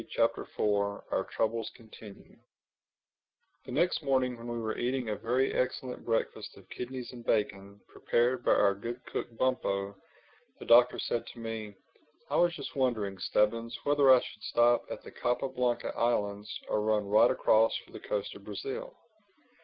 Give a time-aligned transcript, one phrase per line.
[0.01, 0.47] THE FOURTH CHAPTER
[1.11, 2.39] OUR TROUBLES CONTINUE
[3.67, 7.79] THE next morning when we were eating a very excellent breakfast of kidneys and bacon,
[7.87, 9.95] prepared by our good cook Bumpo,
[10.57, 11.75] the Doctor said to me,
[12.31, 16.81] "I was just wondering, Stubbins, whether I should stop at the Capa Blanca Islands or
[16.81, 18.97] run right across for the coast of Brazil.